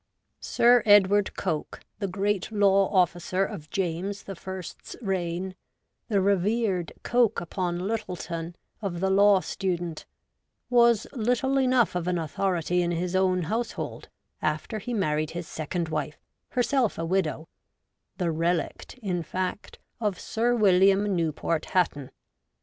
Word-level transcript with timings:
Sir 0.39 0.81
Edward 0.87 1.35
Coke, 1.37 1.81
the 1.99 2.07
great 2.07 2.51
law 2.51 2.87
officer 2.89 3.45
of 3.45 3.69
James 3.69 4.23
the 4.23 4.33
First's 4.35 4.95
reign— 4.99 5.53
the 6.09 6.19
revered' 6.19 6.91
Coke 7.13 7.39
upon 7.39 7.87
Lyttleton' 7.87 8.55
of 8.81 8.99
the 8.99 9.11
law 9.11 9.41
student— 9.41 10.07
was 10.71 11.05
little 11.13 11.59
enough 11.59 11.93
of 11.93 12.07
an 12.07 12.17
authority 12.17 12.81
in 12.81 12.89
his 12.89 13.15
own 13.15 13.43
household 13.43 14.09
after 14.41 14.79
he 14.79 14.93
had 14.93 14.99
married 14.99 15.29
his 15.29 15.47
second 15.47 15.91
Avife, 15.91 16.15
herself 16.49 16.97
a 16.97 17.05
widow— 17.05 17.47
the 18.17 18.31
'relict,' 18.31 18.95
in 19.03 19.21
fact, 19.21 19.77
of 19.99 20.19
Sir 20.19 20.55
William 20.55 21.15
Newport 21.15 21.65
Hatton. 21.65 22.09